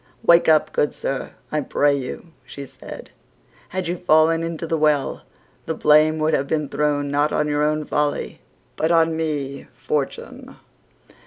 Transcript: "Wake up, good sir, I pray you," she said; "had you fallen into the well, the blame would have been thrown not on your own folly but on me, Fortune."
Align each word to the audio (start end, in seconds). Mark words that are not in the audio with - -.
"Wake 0.23 0.49
up, 0.49 0.73
good 0.73 0.95
sir, 0.95 1.35
I 1.51 1.61
pray 1.61 1.93
you," 1.95 2.29
she 2.43 2.65
said; 2.65 3.11
"had 3.69 3.87
you 3.87 3.97
fallen 3.97 4.41
into 4.41 4.65
the 4.65 4.75
well, 4.79 5.21
the 5.67 5.75
blame 5.75 6.17
would 6.17 6.33
have 6.33 6.47
been 6.47 6.69
thrown 6.69 7.11
not 7.11 7.31
on 7.31 7.47
your 7.47 7.61
own 7.61 7.85
folly 7.85 8.41
but 8.75 8.89
on 8.89 9.15
me, 9.15 9.67
Fortune." 9.75 10.55